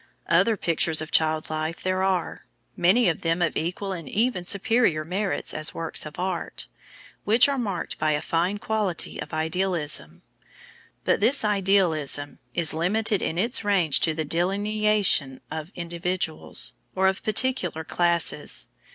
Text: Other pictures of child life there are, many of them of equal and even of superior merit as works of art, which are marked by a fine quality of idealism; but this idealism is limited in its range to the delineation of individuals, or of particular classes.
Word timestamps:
Other 0.29 0.57
pictures 0.57 0.99
of 0.99 1.11
child 1.11 1.51
life 1.51 1.79
there 1.83 2.01
are, 2.01 2.47
many 2.75 3.07
of 3.07 3.21
them 3.21 3.39
of 3.39 3.55
equal 3.55 3.91
and 3.93 4.09
even 4.09 4.41
of 4.41 4.47
superior 4.47 5.03
merit 5.03 5.53
as 5.53 5.75
works 5.75 6.07
of 6.07 6.17
art, 6.17 6.65
which 7.23 7.47
are 7.47 7.59
marked 7.59 7.99
by 7.99 8.13
a 8.13 8.19
fine 8.21 8.57
quality 8.57 9.21
of 9.21 9.31
idealism; 9.31 10.23
but 11.03 11.19
this 11.19 11.45
idealism 11.45 12.39
is 12.55 12.73
limited 12.73 13.21
in 13.21 13.37
its 13.37 13.63
range 13.63 13.99
to 13.99 14.15
the 14.15 14.25
delineation 14.25 15.39
of 15.51 15.71
individuals, 15.75 16.73
or 16.95 17.05
of 17.07 17.21
particular 17.21 17.83
classes. 17.83 18.69